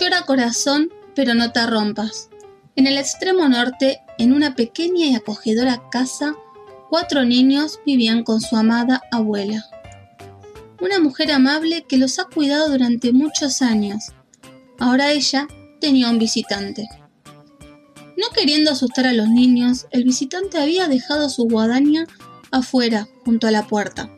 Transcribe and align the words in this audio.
Llora 0.00 0.22
corazón, 0.22 0.90
pero 1.14 1.34
no 1.34 1.52
te 1.52 1.64
rompas. 1.66 2.28
En 2.74 2.88
el 2.88 2.98
extremo 2.98 3.48
norte, 3.48 4.00
en 4.18 4.32
una 4.32 4.56
pequeña 4.56 5.06
y 5.06 5.14
acogedora 5.14 5.88
casa, 5.90 6.34
cuatro 6.90 7.24
niños 7.24 7.78
vivían 7.86 8.24
con 8.24 8.40
su 8.40 8.56
amada 8.56 9.02
abuela. 9.12 9.64
Una 10.80 10.98
mujer 10.98 11.30
amable 11.30 11.84
que 11.88 11.96
los 11.96 12.18
ha 12.18 12.24
cuidado 12.24 12.70
durante 12.70 13.12
muchos 13.12 13.62
años. 13.62 14.06
Ahora 14.80 15.12
ella 15.12 15.46
tenía 15.80 16.10
un 16.10 16.18
visitante. 16.18 16.88
No 18.16 18.26
queriendo 18.34 18.72
asustar 18.72 19.06
a 19.06 19.12
los 19.12 19.28
niños, 19.28 19.86
el 19.92 20.02
visitante 20.02 20.58
había 20.58 20.88
dejado 20.88 21.28
su 21.28 21.44
guadaña 21.44 22.06
afuera, 22.50 23.06
junto 23.24 23.46
a 23.46 23.52
la 23.52 23.68
puerta. 23.68 24.10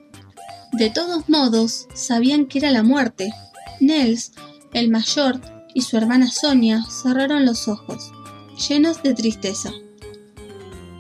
De 0.72 0.88
todos 0.88 1.28
modos, 1.28 1.86
sabían 1.94 2.46
que 2.46 2.58
era 2.58 2.70
la 2.70 2.82
muerte. 2.82 3.30
Nels, 3.80 4.32
el 4.72 4.90
mayor, 4.90 5.55
y 5.76 5.82
su 5.82 5.98
hermana 5.98 6.30
Sonia 6.30 6.82
cerraron 6.88 7.44
los 7.44 7.68
ojos 7.68 8.10
llenos 8.66 9.02
de 9.02 9.12
tristeza. 9.12 9.72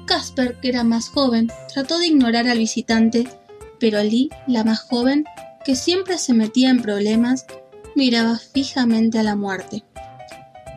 Casper, 0.04 0.60
que 0.60 0.68
era 0.68 0.84
más 0.84 1.08
joven, 1.08 1.50
trató 1.72 1.98
de 1.98 2.08
ignorar 2.08 2.46
al 2.46 2.58
visitante, 2.58 3.26
pero 3.80 4.02
Lee, 4.02 4.28
la 4.46 4.64
más 4.64 4.80
joven, 4.80 5.24
que 5.64 5.76
siempre 5.76 6.18
se 6.18 6.34
metía 6.34 6.68
en 6.68 6.82
problemas, 6.82 7.46
miraba 7.94 8.38
fijamente 8.38 9.18
a 9.18 9.22
la 9.22 9.34
muerte. 9.34 9.82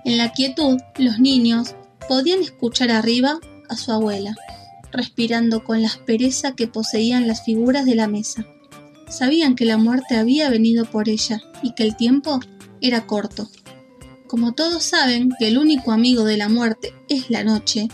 En 0.05 0.17
la 0.17 0.31
quietud, 0.31 0.80
los 0.97 1.20
niños 1.20 1.75
podían 2.08 2.39
escuchar 2.39 2.91
arriba 2.91 3.41
a 3.67 3.75
su 3.75 3.91
abuela, 3.91 4.34
respirando 4.94 5.66
con 5.66 5.81
la 5.81 5.89
aspereza 5.89 6.55
que 6.55 6.67
poseían 6.67 7.27
las 7.27 7.44
figuras 7.44 7.86
de 7.86 7.95
la 7.95 8.08
mesa. 8.08 8.45
Sabían 9.09 9.55
que 9.55 9.66
la 9.66 9.75
muerte 9.75 10.16
había 10.16 10.50
venido 10.50 10.86
por 10.86 11.09
ella 11.09 11.41
y 11.61 11.73
que 11.73 11.84
el 11.84 11.97
tiempo 11.97 12.39
era 12.80 13.05
corto. 13.05 13.50
Como 14.29 14.53
todos 14.53 14.83
saben 14.83 15.31
que 15.39 15.47
el 15.47 15.57
único 15.57 15.91
amigo 15.91 16.23
de 16.23 16.38
la 16.38 16.49
muerte 16.49 16.93
es 17.09 17.31
la 17.31 17.43
noche, 17.43 17.88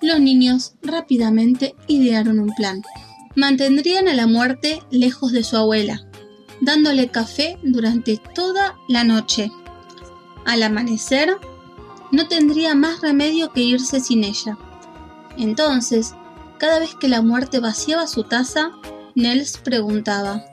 los 0.00 0.20
niños 0.20 0.74
rápidamente 0.80 1.74
idearon 1.88 2.38
un 2.38 2.54
plan. 2.54 2.82
Mantendrían 3.34 4.06
a 4.06 4.14
la 4.14 4.28
muerte 4.28 4.80
lejos 4.92 5.32
de 5.32 5.42
su 5.42 5.56
abuela, 5.56 6.00
dándole 6.60 7.08
café 7.08 7.58
durante 7.64 8.16
toda 8.16 8.76
la 8.86 9.02
noche. 9.02 9.50
Al 10.44 10.62
amanecer, 10.62 11.34
no 12.12 12.28
tendría 12.28 12.76
más 12.76 13.00
remedio 13.00 13.52
que 13.52 13.62
irse 13.62 13.98
sin 13.98 14.22
ella. 14.22 14.56
Entonces, 15.36 16.14
cada 16.60 16.78
vez 16.78 16.94
que 16.94 17.08
la 17.08 17.22
muerte 17.22 17.58
vaciaba 17.58 18.06
su 18.06 18.22
taza, 18.22 18.70
Nels 19.16 19.58
preguntaba, 19.58 20.44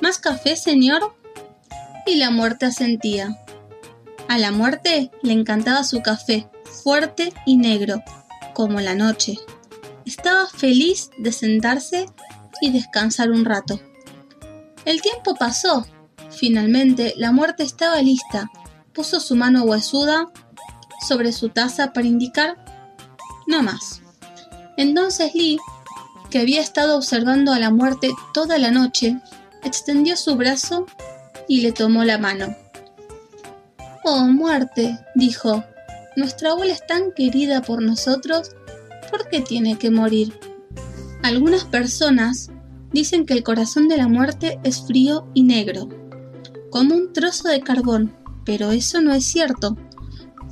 ¿Más 0.00 0.20
café, 0.20 0.54
señor? 0.54 1.16
Y 2.06 2.14
la 2.14 2.30
muerte 2.30 2.66
asentía. 2.66 3.36
A 4.28 4.38
la 4.38 4.50
muerte 4.50 5.10
le 5.22 5.32
encantaba 5.32 5.84
su 5.84 6.02
café, 6.02 6.48
fuerte 6.64 7.32
y 7.46 7.56
negro, 7.56 8.02
como 8.54 8.80
la 8.80 8.94
noche. 8.94 9.38
Estaba 10.04 10.46
feliz 10.48 11.10
de 11.18 11.32
sentarse 11.32 12.06
y 12.60 12.72
descansar 12.72 13.30
un 13.30 13.44
rato. 13.44 13.80
El 14.84 15.00
tiempo 15.00 15.34
pasó. 15.34 15.86
Finalmente, 16.30 17.14
la 17.16 17.32
muerte 17.32 17.62
estaba 17.62 18.02
lista. 18.02 18.50
Puso 18.92 19.20
su 19.20 19.36
mano 19.36 19.62
huesuda 19.64 20.30
sobre 21.06 21.32
su 21.32 21.50
taza 21.50 21.92
para 21.92 22.06
indicar 22.06 22.56
no 23.46 23.62
más. 23.62 24.02
Entonces 24.76 25.34
Lee, 25.34 25.58
que 26.30 26.40
había 26.40 26.60
estado 26.60 26.96
observando 26.96 27.52
a 27.52 27.58
la 27.58 27.70
muerte 27.70 28.10
toda 28.34 28.58
la 28.58 28.70
noche, 28.70 29.18
extendió 29.62 30.16
su 30.16 30.36
brazo 30.36 30.86
y 31.48 31.60
le 31.60 31.72
tomó 31.72 32.04
la 32.04 32.18
mano. 32.18 32.56
Oh, 34.08 34.28
muerte, 34.28 35.00
dijo, 35.16 35.64
nuestra 36.14 36.52
abuela 36.52 36.72
es 36.72 36.86
tan 36.86 37.10
querida 37.10 37.60
por 37.60 37.82
nosotros, 37.82 38.52
¿por 39.10 39.28
qué 39.28 39.40
tiene 39.40 39.78
que 39.78 39.90
morir? 39.90 40.32
Algunas 41.24 41.64
personas 41.64 42.52
dicen 42.92 43.26
que 43.26 43.34
el 43.34 43.42
corazón 43.42 43.88
de 43.88 43.96
la 43.96 44.06
muerte 44.06 44.60
es 44.62 44.86
frío 44.86 45.26
y 45.34 45.42
negro, 45.42 45.88
como 46.70 46.94
un 46.94 47.12
trozo 47.12 47.48
de 47.48 47.62
carbón, 47.62 48.14
pero 48.44 48.70
eso 48.70 49.00
no 49.00 49.12
es 49.12 49.24
cierto. 49.24 49.76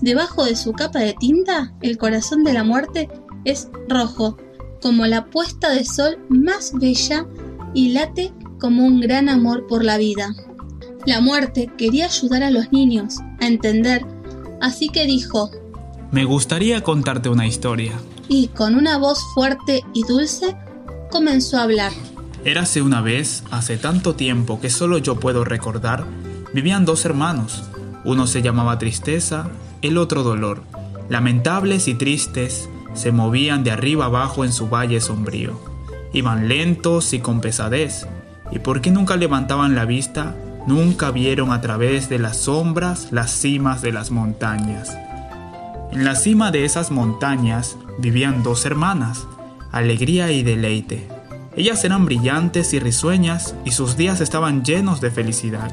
Debajo 0.00 0.44
de 0.44 0.56
su 0.56 0.72
capa 0.72 0.98
de 0.98 1.14
tinta, 1.14 1.72
el 1.80 1.96
corazón 1.96 2.42
de 2.42 2.54
la 2.54 2.64
muerte 2.64 3.08
es 3.44 3.68
rojo, 3.88 4.36
como 4.82 5.06
la 5.06 5.26
puesta 5.26 5.70
de 5.70 5.84
sol 5.84 6.18
más 6.28 6.72
bella 6.74 7.24
y 7.72 7.90
late 7.90 8.32
como 8.58 8.84
un 8.84 8.98
gran 8.98 9.28
amor 9.28 9.68
por 9.68 9.84
la 9.84 9.96
vida. 9.96 10.34
La 11.06 11.20
muerte 11.20 11.70
quería 11.78 12.06
ayudar 12.06 12.42
a 12.42 12.50
los 12.50 12.72
niños 12.72 13.20
entender, 13.46 14.04
así 14.60 14.88
que 14.88 15.06
dijo, 15.06 15.50
Me 16.10 16.24
gustaría 16.24 16.82
contarte 16.82 17.28
una 17.28 17.46
historia. 17.46 17.92
Y 18.28 18.48
con 18.48 18.74
una 18.74 18.98
voz 18.98 19.20
fuerte 19.34 19.82
y 19.92 20.02
dulce 20.04 20.56
comenzó 21.10 21.58
a 21.58 21.64
hablar. 21.64 21.92
Érase 22.44 22.82
una 22.82 23.00
vez, 23.00 23.42
hace 23.50 23.76
tanto 23.78 24.14
tiempo 24.14 24.60
que 24.60 24.70
solo 24.70 24.98
yo 24.98 25.18
puedo 25.18 25.44
recordar, 25.44 26.04
vivían 26.52 26.84
dos 26.84 27.04
hermanos. 27.04 27.64
Uno 28.04 28.26
se 28.26 28.42
llamaba 28.42 28.78
Tristeza, 28.78 29.48
el 29.80 29.96
otro 29.96 30.22
Dolor. 30.22 30.62
Lamentables 31.08 31.88
y 31.88 31.94
tristes, 31.94 32.68
se 32.92 33.12
movían 33.12 33.64
de 33.64 33.70
arriba 33.70 34.06
abajo 34.06 34.44
en 34.44 34.52
su 34.52 34.68
valle 34.68 35.00
sombrío. 35.00 35.58
Iban 36.12 36.48
lentos 36.48 37.12
y 37.12 37.18
con 37.18 37.40
pesadez. 37.40 38.06
¿Y 38.50 38.58
por 38.58 38.80
qué 38.80 38.90
nunca 38.90 39.16
levantaban 39.16 39.74
la 39.74 39.84
vista 39.84 40.34
nunca 40.66 41.10
vieron 41.10 41.52
a 41.52 41.60
través 41.60 42.08
de 42.08 42.18
las 42.18 42.38
sombras 42.38 43.08
las 43.10 43.30
cimas 43.30 43.82
de 43.82 43.92
las 43.92 44.10
montañas. 44.10 44.96
En 45.92 46.04
la 46.04 46.16
cima 46.16 46.50
de 46.50 46.64
esas 46.64 46.90
montañas 46.90 47.76
vivían 47.98 48.42
dos 48.42 48.66
hermanas, 48.66 49.26
Alegría 49.70 50.32
y 50.32 50.42
Deleite. 50.42 51.08
Ellas 51.56 51.84
eran 51.84 52.04
brillantes 52.04 52.74
y 52.74 52.80
risueñas 52.80 53.54
y 53.64 53.70
sus 53.70 53.96
días 53.96 54.20
estaban 54.20 54.64
llenos 54.64 55.00
de 55.00 55.10
felicidad. 55.10 55.72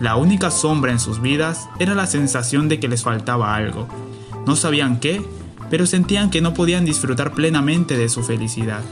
La 0.00 0.16
única 0.16 0.50
sombra 0.50 0.90
en 0.90 0.98
sus 0.98 1.20
vidas 1.20 1.68
era 1.78 1.94
la 1.94 2.06
sensación 2.06 2.68
de 2.68 2.80
que 2.80 2.88
les 2.88 3.02
faltaba 3.02 3.54
algo. 3.54 3.88
No 4.46 4.56
sabían 4.56 5.00
qué, 5.00 5.22
pero 5.70 5.86
sentían 5.86 6.30
que 6.30 6.40
no 6.40 6.54
podían 6.54 6.84
disfrutar 6.84 7.34
plenamente 7.34 7.96
de 7.96 8.08
su 8.08 8.22
felicidad. 8.22 8.82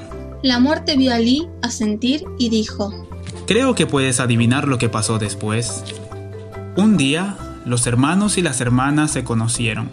La 0.43 0.61
muerte 0.61 0.97
vio 0.97 1.13
a 1.13 1.19
Lee 1.19 1.49
a 1.63 1.71
sentir 1.71 2.25
y 2.39 2.49
dijo, 2.49 3.09
Creo 3.51 3.75
que 3.75 3.85
puedes 3.85 4.21
adivinar 4.21 4.69
lo 4.69 4.79
que 4.79 4.89
pasó 4.89 5.19
después. 5.19 5.83
Un 6.77 6.97
día, 6.97 7.37
los 7.65 7.85
hermanos 7.89 8.39
y 8.39 8.43
las 8.43 8.61
hermanas 8.61 9.11
se 9.11 9.25
conocieron. 9.25 9.91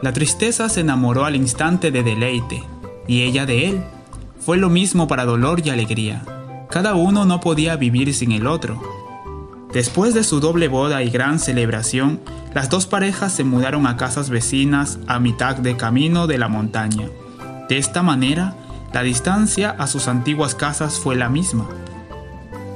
La 0.00 0.12
tristeza 0.12 0.68
se 0.68 0.82
enamoró 0.82 1.24
al 1.24 1.34
instante 1.34 1.90
de 1.90 2.04
deleite, 2.04 2.62
y 3.08 3.22
ella 3.22 3.46
de 3.46 3.68
él. 3.68 3.82
Fue 4.38 4.58
lo 4.58 4.70
mismo 4.70 5.08
para 5.08 5.24
dolor 5.24 5.60
y 5.64 5.70
alegría. 5.70 6.22
Cada 6.70 6.94
uno 6.94 7.24
no 7.24 7.40
podía 7.40 7.74
vivir 7.74 8.14
sin 8.14 8.30
el 8.30 8.46
otro. 8.46 8.80
Después 9.72 10.14
de 10.14 10.22
su 10.22 10.38
doble 10.38 10.68
boda 10.68 11.02
y 11.02 11.10
gran 11.10 11.40
celebración, 11.40 12.20
las 12.54 12.70
dos 12.70 12.86
parejas 12.86 13.32
se 13.32 13.42
mudaron 13.42 13.88
a 13.88 13.96
casas 13.96 14.30
vecinas 14.30 15.00
a 15.08 15.18
mitad 15.18 15.56
de 15.56 15.76
camino 15.76 16.28
de 16.28 16.38
la 16.38 16.46
montaña. 16.46 17.08
De 17.68 17.76
esta 17.76 18.04
manera, 18.04 18.54
la 18.92 19.02
distancia 19.02 19.74
a 19.76 19.88
sus 19.88 20.06
antiguas 20.06 20.54
casas 20.54 21.00
fue 21.00 21.16
la 21.16 21.28
misma. 21.28 21.66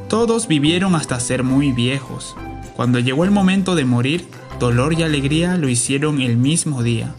Todos 0.09 0.49
vivieron 0.49 0.95
hasta 0.95 1.21
ser 1.21 1.43
muy 1.43 1.73
viejos. 1.73 2.35
Cuando 2.77 2.99
llegó 2.99 3.25
el 3.25 3.31
momento 3.31 3.75
de 3.75 3.85
morir, 3.85 4.27
dolor 4.59 4.99
y 4.99 5.03
alegría 5.03 5.57
lo 5.57 5.69
hicieron 5.69 6.23
el 6.23 6.39
mismo 6.39 6.83
día, 6.83 7.15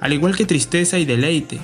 al 0.00 0.12
igual 0.12 0.36
que 0.36 0.46
tristeza 0.46 0.98
y 0.98 1.04
deleite. 1.04 1.58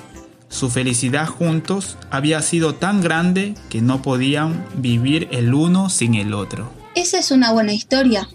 Su 0.49 0.69
felicidad 0.69 1.27
juntos 1.27 1.97
había 2.11 2.41
sido 2.41 2.75
tan 2.75 3.01
grande 3.01 3.55
que 3.69 3.81
no 3.81 4.01
podían 4.01 4.65
vivir 4.75 5.29
el 5.31 5.53
uno 5.53 5.89
sin 5.89 6.15
el 6.15 6.33
otro. 6.33 6.69
Esa 6.93 7.19
es 7.19 7.31
una 7.31 7.53
buena 7.53 7.73
historia, 7.73 8.27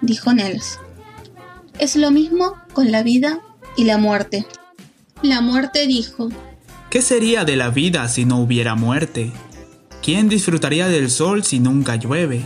dijo 0.00 0.32
Nels. 0.32 0.78
Es 1.78 1.96
lo 1.96 2.10
mismo 2.10 2.54
con 2.72 2.90
la 2.90 3.02
vida 3.02 3.40
y 3.76 3.84
la 3.84 3.98
muerte. 3.98 4.46
La 5.22 5.42
muerte 5.42 5.86
dijo, 5.86 6.30
¿Qué 6.88 7.02
sería 7.02 7.44
de 7.44 7.56
la 7.56 7.68
vida 7.68 8.08
si 8.08 8.24
no 8.24 8.38
hubiera 8.38 8.74
muerte? 8.76 9.30
¿Quién 10.02 10.28
disfrutaría 10.28 10.88
del 10.88 11.08
sol 11.12 11.44
si 11.44 11.60
nunca 11.60 11.94
llueve? 11.94 12.44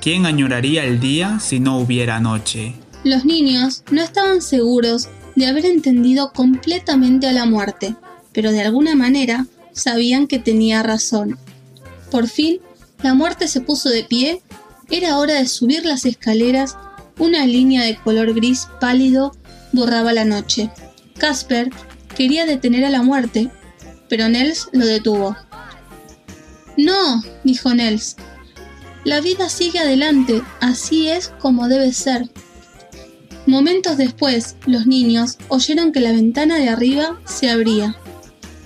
¿Quién 0.00 0.24
añoraría 0.24 0.84
el 0.86 0.98
día 0.98 1.38
si 1.40 1.60
no 1.60 1.78
hubiera 1.78 2.20
noche? 2.20 2.74
Los 3.04 3.26
niños 3.26 3.82
no 3.90 4.02
estaban 4.02 4.40
seguros 4.40 5.10
de 5.34 5.46
haber 5.46 5.66
entendido 5.66 6.32
completamente 6.32 7.28
a 7.28 7.34
la 7.34 7.44
muerte, 7.44 7.94
pero 8.32 8.50
de 8.50 8.62
alguna 8.62 8.94
manera 8.94 9.46
sabían 9.72 10.26
que 10.26 10.38
tenía 10.38 10.82
razón. 10.82 11.38
Por 12.10 12.28
fin, 12.28 12.60
la 13.02 13.12
muerte 13.12 13.46
se 13.46 13.60
puso 13.60 13.90
de 13.90 14.04
pie, 14.04 14.40
era 14.88 15.18
hora 15.18 15.34
de 15.34 15.46
subir 15.48 15.84
las 15.84 16.06
escaleras, 16.06 16.78
una 17.18 17.44
línea 17.44 17.84
de 17.84 17.96
color 17.96 18.32
gris 18.32 18.68
pálido 18.80 19.36
borraba 19.72 20.14
la 20.14 20.24
noche. 20.24 20.70
Casper 21.18 21.68
quería 22.16 22.46
detener 22.46 22.86
a 22.86 22.90
la 22.90 23.02
muerte, 23.02 23.50
pero 24.08 24.30
Nels 24.30 24.70
lo 24.72 24.86
detuvo. 24.86 25.36
No, 26.76 27.22
dijo 27.44 27.74
Nels. 27.74 28.16
La 29.04 29.20
vida 29.20 29.48
sigue 29.48 29.78
adelante, 29.78 30.42
así 30.60 31.08
es 31.08 31.28
como 31.38 31.68
debe 31.68 31.92
ser. 31.92 32.28
Momentos 33.46 33.96
después, 33.96 34.56
los 34.66 34.86
niños 34.86 35.38
oyeron 35.48 35.92
que 35.92 36.00
la 36.00 36.10
ventana 36.10 36.56
de 36.56 36.68
arriba 36.68 37.20
se 37.24 37.48
abría. 37.48 37.96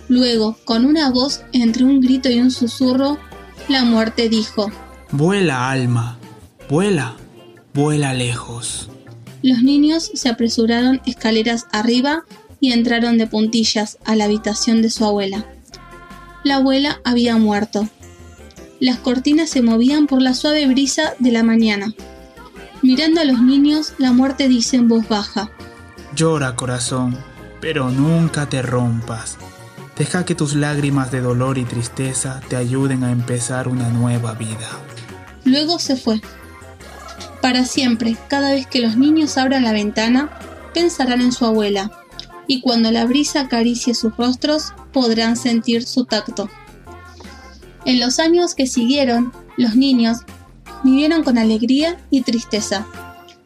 Luego, 0.09 0.57
con 0.65 0.87
una 0.87 1.11
voz 1.11 1.43
entre 1.53 1.85
un 1.85 2.01
grito 2.01 2.31
y 2.31 2.41
un 2.41 2.51
susurro, 2.51 3.19
la 3.69 3.85
muerte 3.85 4.29
dijo, 4.29 4.71
Vuela, 5.13 5.71
alma, 5.71 6.19
vuela, 6.69 7.17
vuela 7.75 8.15
lejos. 8.15 8.89
Los 9.43 9.63
niños 9.63 10.11
se 10.15 10.29
apresuraron 10.29 11.01
escaleras 11.05 11.67
arriba 11.73 12.25
y 12.61 12.73
entraron 12.73 13.19
de 13.19 13.27
puntillas 13.27 13.99
a 14.05 14.17
la 14.17 14.25
habitación 14.25 14.83
de 14.83 14.91
su 14.91 15.05
abuela. 15.05 15.47
La 16.45 16.57
abuela 16.57 17.01
había 17.05 17.37
muerto. 17.37 17.89
Las 18.81 18.97
cortinas 18.97 19.51
se 19.51 19.61
movían 19.61 20.07
por 20.07 20.23
la 20.23 20.33
suave 20.33 20.67
brisa 20.67 21.13
de 21.19 21.33
la 21.33 21.43
mañana. 21.43 21.95
Mirando 22.81 23.21
a 23.21 23.25
los 23.25 23.43
niños, 23.43 23.93
la 23.99 24.13
muerte 24.13 24.49
dice 24.49 24.77
en 24.77 24.89
voz 24.89 25.07
baja, 25.07 25.51
Llora, 26.17 26.57
corazón, 26.57 27.19
pero 27.61 27.91
nunca 27.91 28.49
te 28.49 28.63
rompas. 28.63 29.37
Deja 29.99 30.25
que 30.25 30.35
tus 30.35 30.55
lágrimas 30.55 31.11
de 31.11 31.21
dolor 31.21 31.59
y 31.59 31.65
tristeza 31.65 32.41
te 32.49 32.57
ayuden 32.57 33.05
a 33.05 33.13
empezar 33.13 33.69
una 33.69 33.91
nueva 33.91 34.33
vida. 34.33 34.69
Luego 35.45 35.79
se 35.79 35.97
fue. 35.97 36.23
Para 37.43 37.67
siempre, 37.67 38.17
cada 38.29 38.53
vez 38.53 38.67
que 38.67 38.81
los 38.81 38.97
niños 38.97 39.37
abran 39.37 39.63
la 39.63 39.73
ventana, 39.73 40.31
pensarán 40.73 41.21
en 41.21 41.33
su 41.33 41.45
abuela, 41.45 41.91
y 42.47 42.63
cuando 42.63 42.91
la 42.91 43.05
brisa 43.05 43.43
acaricie 43.43 43.95
sus 43.95 44.17
rostros, 44.17 44.73
podrán 44.93 45.37
sentir 45.37 45.85
su 45.85 46.07
tacto. 46.07 46.49
En 47.85 47.99
los 47.99 48.19
años 48.19 48.55
que 48.55 48.67
siguieron, 48.67 49.33
los 49.57 49.75
niños 49.75 50.19
vivieron 50.85 51.25
con 51.25 51.39
alegría 51.39 51.99
y 52.11 52.23
tristeza. 52.23 52.87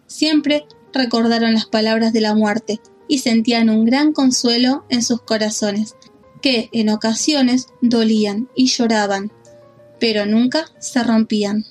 Siempre 0.06 0.66
recordaron 0.92 1.54
las 1.54 1.66
palabras 1.66 2.12
de 2.12 2.20
la 2.20 2.34
muerte 2.34 2.80
y 3.08 3.18
sentían 3.18 3.70
un 3.70 3.84
gran 3.84 4.12
consuelo 4.12 4.84
en 4.88 5.02
sus 5.02 5.22
corazones, 5.22 5.96
que 6.40 6.68
en 6.72 6.88
ocasiones 6.88 7.68
dolían 7.80 8.48
y 8.54 8.66
lloraban, 8.66 9.32
pero 10.00 10.26
nunca 10.26 10.66
se 10.78 11.02
rompían. 11.02 11.64